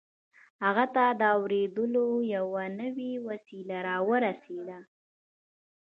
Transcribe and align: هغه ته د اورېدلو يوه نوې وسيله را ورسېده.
هغه 0.63 0.85
ته 0.95 1.03
د 1.19 1.21
اورېدلو 1.37 2.07
يوه 2.35 2.63
نوې 2.81 3.11
وسيله 3.27 3.77
را 3.87 3.97
ورسېده. 4.09 4.79